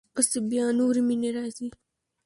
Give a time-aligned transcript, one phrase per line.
[0.13, 1.67] پسې بیا نورې مینې راځي.